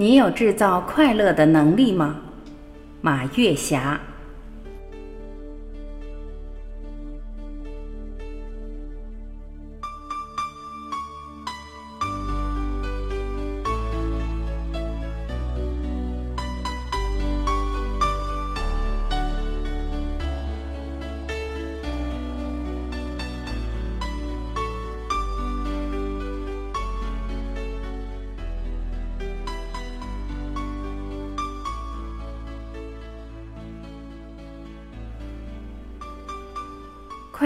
[0.00, 2.16] 你有制造快乐的能力吗？
[3.02, 4.00] 马月霞。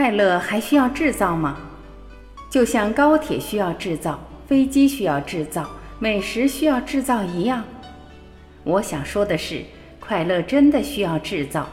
[0.05, 1.57] 快乐还需要制造吗？
[2.51, 5.67] 就像高铁需要制造、飞机需要制造、
[5.99, 7.65] 美食需要制造一样。
[8.65, 9.63] 我想说的是，
[9.99, 11.67] 快乐真的需要制造。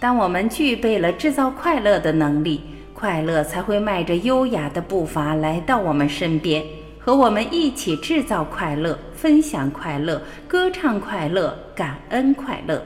[0.00, 2.62] 当我们具备了制造快乐的能力，
[2.94, 6.64] 快乐才会迈着优雅的步伐来到我们身边，
[6.98, 12.82] 和我们一起制造快乐、分享快乐、歌唱快乐、感恩快乐。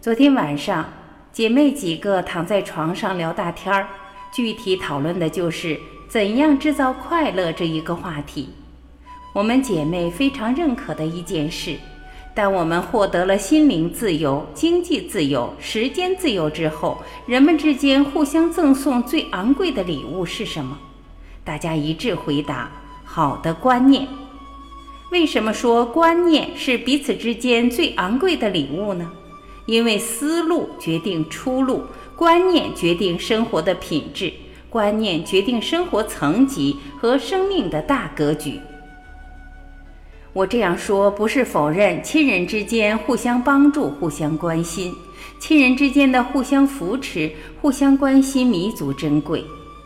[0.00, 0.88] 昨天晚上。
[1.32, 3.88] 姐妹几个躺在床上聊大天儿，
[4.32, 8.48] 具体讨论的就是怎样制造快乐这一个话题。
[9.32, 11.76] 我们姐妹非常认可的一件事：
[12.34, 20.78] 当我们获得了心灵自由、经济自由、时间自由之后，人们之间互相赠送最昂贵的礼物是什么？
[21.44, 22.70] 大家一致回答：
[23.04, 24.08] 好的观念。
[25.10, 29.10] 为什么说观念是彼此之间最昂贵的礼物呢？
[29.68, 31.82] 因为思路决定出路，
[32.16, 34.32] 观念决定生活的品质，
[34.70, 38.58] 观念决定生活层级和生命的大格局。
[40.32, 44.94] 我这样说不是否认亲人之间互相帮助、互相关心，
[45.38, 47.30] 亲人之间的互相扶持、
[47.60, 49.44] 互相关心弥足珍贵。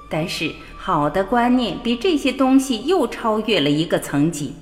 [0.09, 4.53] 但是，好的观念比这些东西又超越了一个层级。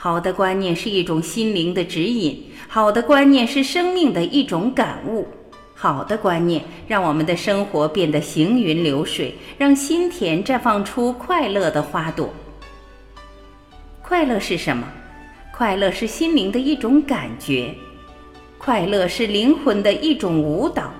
[0.00, 2.40] 好的观念是一种心灵的指引。
[2.68, 5.26] 好的观念是生命的一种感悟，
[5.74, 12.32] 好的观念让我们的生活变得行云流水，让心田绽放出快乐的花朵。
[14.00, 14.86] 快乐是什么？
[15.52, 17.74] 快乐是心灵的一种感觉，
[18.56, 20.92] 快乐是灵魂的一种舞蹈。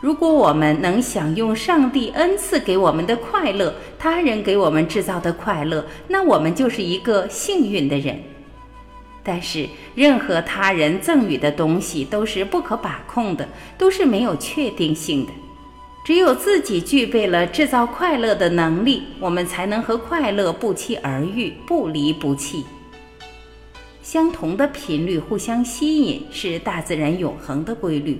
[0.00, 8.22] 如果我们能享用上帝恩赐给我们的快乐，他人给我们制造的快乐，那我们就是一个幸运的人。
[9.22, 15.32] 但是，任何他人赠予的东西都是不可把控的，都是没有确定性的。
[16.04, 22.64] 只有自己具备了制造快乐的能力，我们才能和快乐不期而遇，不离不弃。
[24.02, 28.18] 相同的频率互相吸引，是大自然永恒的规律。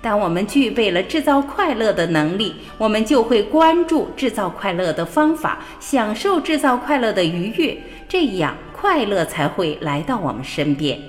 [0.00, 7.76] 当我们具备了制造快乐的能力，我们就会关注制造快乐的方法，享受制造快乐的愉悦，
[8.08, 11.00] 这样快乐才会来到我们身边。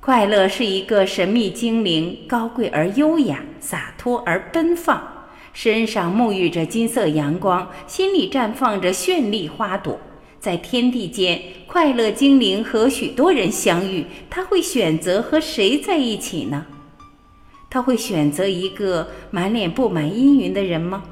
[0.00, 5.02] 快乐是一个神秘精灵，高贵而优雅，洒脱而奔放，
[5.52, 9.98] 身上沐浴着金色阳光，心里绽放着绚丽花朵。
[10.38, 16.66] 在天地间，快乐精灵和许多人相遇，他会选择和谁在一起呢？
[17.68, 21.02] 他会选择一个满脸布满阴云的人吗？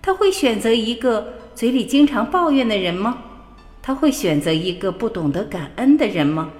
[0.00, 3.18] 他会选择一个嘴里经常抱怨的人吗？
[3.86, 6.50] 他会选择一个不懂得感恩的人吗？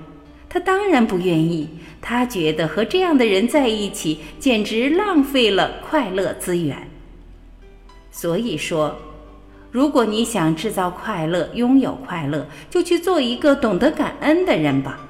[0.47, 1.67] 他当然不愿意。
[2.03, 6.91] 他觉得和这样的人在一起，简直浪费了快乐资源。
[8.11, 8.95] 所以说，
[9.71, 15.01] 如果你想制造快乐、拥有快乐，就去做一个懂得感恩的人吧。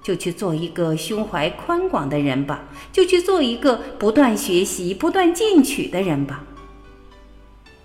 [0.00, 2.62] 就去做一个胸怀宽广的人吧，
[2.92, 6.44] 就去做一个不断学习、不断进取的人吧。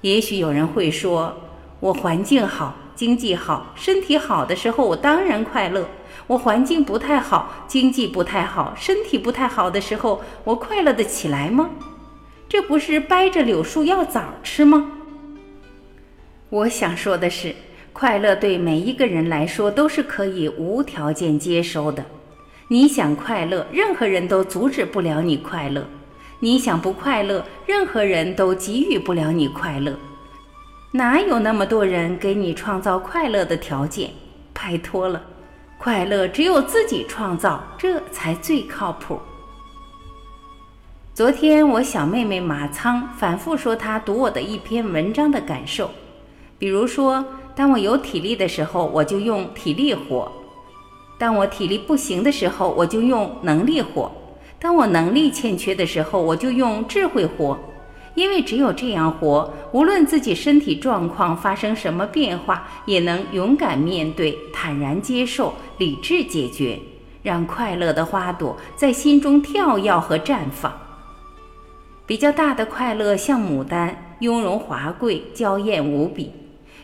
[0.02, 1.36] 也许有人会说
[1.80, 5.84] ：“我环境好，经济好，身体好的时候，我当然快乐；
[6.28, 11.70] 我环境不太好，经济不太好，身体不太好的时候，我快乐得起来吗？
[12.50, 14.92] 这不是掰着柳树要枣吃吗？”
[16.52, 17.56] 我想说的是。
[17.94, 22.03] 快乐对每一个人来说都是可以无条件接收的。
[22.68, 25.84] 你想快乐，任何人都阻止不了你快乐；
[26.41, 29.97] 你想不快乐，任何人都给予不了你快乐。
[30.91, 34.09] 哪有那么多人给你创造快乐的条件？
[34.52, 35.22] 拜托了，
[35.78, 39.20] 快乐只有自己创造，这才最靠谱。
[41.14, 45.91] 昨天我小妹妹马仓反复说她读我的一篇文章的感受，
[46.58, 47.24] 比如说。
[47.56, 50.32] 当我有体力的时候，我就用体力活；
[51.18, 54.09] 当我体力不行的时候，我就用能力活；
[54.58, 57.59] 当我能力欠缺的时候，我就用智慧活。
[58.16, 66.79] 因为只有这样活，无论自己身体状况发生什么变化，也能勇敢面对、坦然接受、理智解决，
[67.23, 70.73] 让快乐的花朵在心中跳跃和绽放。
[72.06, 76.32] 比较大的快乐像牡丹，雍容华贵、娇艳无比；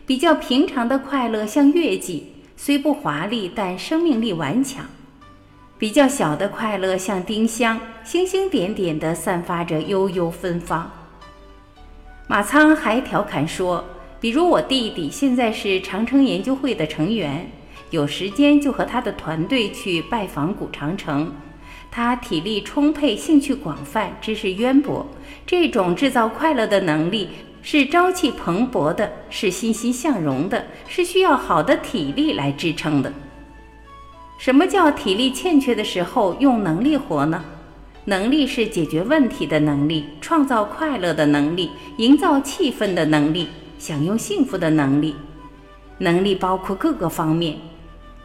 [0.05, 4.85] 比较平常的快乐像月季，虽不华丽，但生命力顽强。
[5.77, 10.89] 比较小的快乐像丁香，星星点点地散发着悠悠芬芳。
[12.27, 13.85] 马仓还调侃说
[14.19, 17.47] ：“比如我弟弟现在是长城研究会的成员，
[17.91, 21.31] 有时间就和他的团队去拜访古长城。
[21.91, 25.05] 他体力充沛，兴趣广泛，知识渊博，
[25.45, 27.29] 这种制造快乐的能力
[27.61, 33.13] 是朝气蓬勃的，是欣欣向荣的，是需要好的体力来支撑的。”
[34.39, 37.45] 什么叫体力欠缺的时候用能力活呢？
[38.07, 43.47] 能力是解决问题的能力，创造快乐的能力，营造气氛的能力，
[43.79, 45.15] 享用幸福的能力。
[45.97, 47.57] 能力包括各个方面，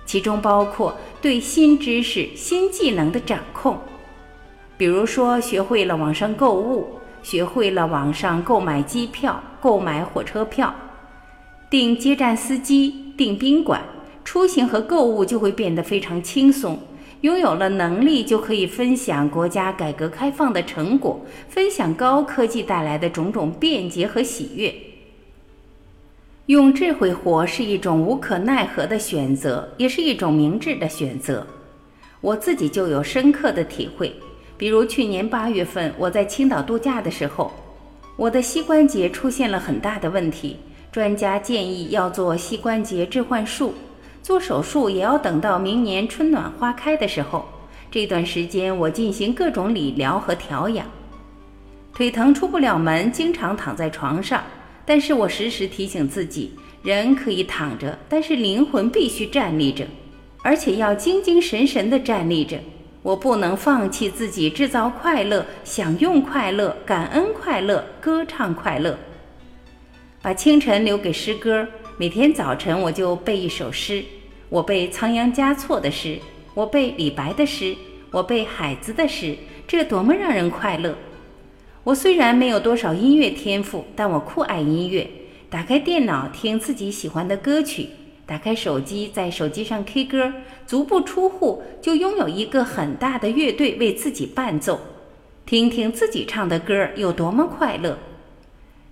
[0.05, 3.79] 其中包括对新知识、新技能的掌控。
[4.77, 10.75] 比如说，学会了网上购物，学会了网上购买机票、购买火车票，
[11.71, 13.81] 订接站司机，订宾馆。
[14.23, 16.79] 出行和购物就会变得非常轻松，
[17.23, 24.75] 拥有了能力就可以分享国家改革开放的成果，分享高科技带来的种种便捷和喜悦。
[26.47, 31.47] 用智慧活是一种无可奈何的选择，也是一种明智的选择。
[32.23, 34.13] 我自己就有深刻的体会，
[34.57, 37.53] 比如去年八月份我在青岛度假的时候，
[38.17, 40.57] 我的膝关节出现了很大的问题，
[40.91, 43.75] 专家建议要做膝关节置换术。
[44.23, 47.49] 做手术也要等到明年春暖花开的时候，
[47.91, 50.87] 这段时间我进行各种理疗和调养。
[51.95, 54.43] 腿疼出不了门，经常躺在床上，
[54.85, 56.53] 但是我时时提醒自己，
[56.83, 59.87] 人可以躺着，但是灵魂必须站立着，
[60.43, 62.59] 而且要精精神神地站立着。
[63.03, 68.99] 我不能放弃自己制造快乐、享用快乐、感恩快乐、歌唱快乐，
[70.21, 71.67] 把清晨留给诗歌。
[72.01, 74.03] 每天早晨我就背一首诗，
[74.49, 76.19] 我背仓央嘉措的诗，
[76.55, 77.77] 我背李白的诗，
[78.11, 79.37] 我背海子的诗，
[79.69, 80.97] 这多么让人快乐！
[81.85, 85.07] 我虽然没有多少音乐天赋，但我酷爱音乐。
[85.51, 87.91] 打开电脑听自己喜欢的歌曲，
[88.25, 90.33] 打开手机在手机上 K 歌，
[90.67, 94.81] 足不出户就拥有一个很大的乐队为自己伴奏，
[95.45, 97.99] 听听自己唱的歌有多么快乐。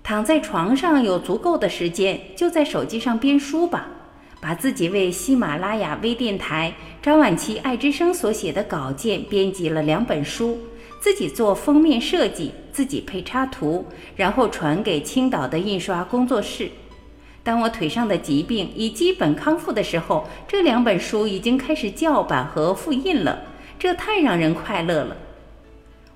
[0.08, 3.88] 躺在床上有足够的时间，就在手机上编书吧。
[4.40, 6.72] 把自己为喜马拉雅微电台
[7.02, 10.58] 张晚琪爱之声所写的稿件编辑了两本书，
[10.98, 13.84] 自己做封面设计，自己配插图，
[14.16, 16.70] 然后传给青岛的印刷工作室。
[17.42, 23.42] 当我腿上的疾病已基本康复的时候，这两本书已经开始校版和复印了。
[23.78, 25.14] 这太让人快乐了。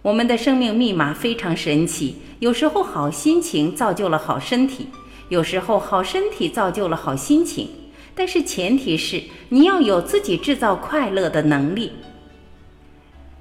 [0.03, 4.89] 我们的生命密码非常神奇，有时候好心情造就了好身体，
[5.29, 7.69] 有时候好身体造就了好心情。
[8.15, 11.93] 但是前提是你要有自己制造快乐的能力。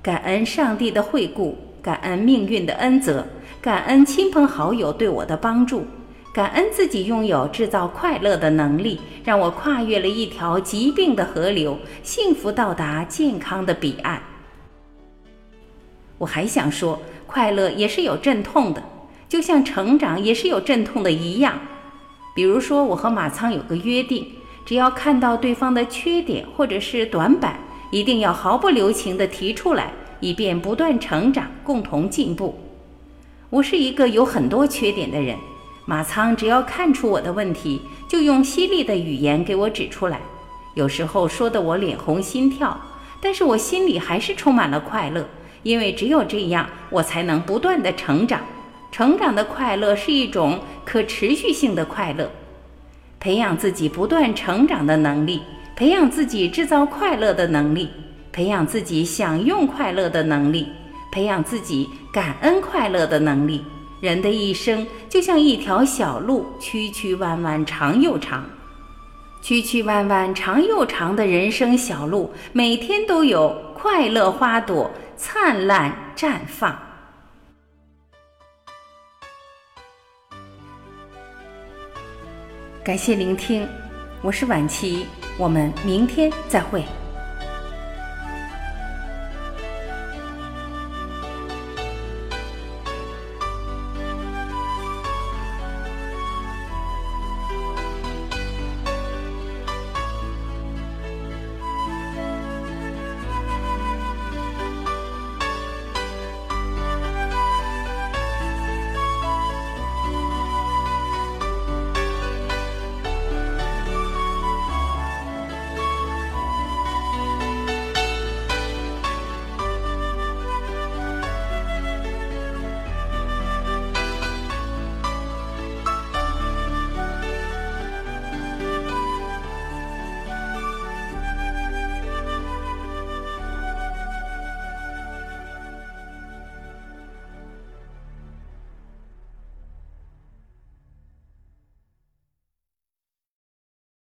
[0.04, 3.26] 感恩上帝的惠顾，感恩命运的恩泽，
[3.60, 5.86] 感恩亲朋好友对我的帮助，
[6.32, 14.22] 感恩自己拥有制造快乐的能力，让我跨越了一条疾病的河流，幸福到达健康的彼岸。
[16.22, 18.84] 我还想说，快乐也是有阵痛的，
[19.28, 21.60] 就像成长也是有阵痛的一样。
[22.36, 24.28] 比如说，我和马仓有个约定，
[24.64, 27.60] 只要看到对方的缺点或者是短板，
[27.90, 32.56] 一定要毫不留情地提出来，以便不断成长，共同进步。
[33.50, 35.36] 我是一个有很多缺点的人，
[35.88, 40.22] 马仓只要看出我的问题，就用犀利的语言给我指出来，
[40.76, 42.80] 有时候说得我脸红心跳，
[43.20, 45.28] 但是我心里还是充满了快乐。
[45.64, 48.42] 因为只有这样，我才能不断的成长。
[48.92, 52.30] 成长的快乐是一种可持续性的快乐。
[53.20, 55.42] 培养自己不断成长的能力，
[55.76, 57.90] 培养自己制造快乐的能力，
[58.32, 60.68] 培养自己享用快乐的能力，
[61.12, 63.64] 培养自己感恩快乐的能力。
[64.02, 68.44] 人的一生就像一条小路，曲曲弯弯，长又长。
[69.44, 74.90] 曲曲弯弯，长又长的人生小路，每天都有快乐花朵。
[75.24, 76.76] 灿烂绽放。
[82.84, 83.70] 感谢聆听，
[84.24, 85.06] 我是婉琪，
[85.38, 86.84] 我们明天再会。